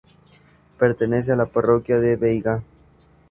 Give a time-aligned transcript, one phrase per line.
[0.79, 2.63] Pertenece a la parroquia de Veiga.